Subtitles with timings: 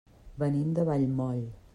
[0.43, 1.45] Venim de Vallmoll.